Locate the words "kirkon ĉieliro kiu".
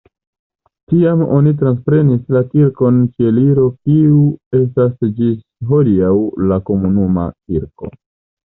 2.53-4.23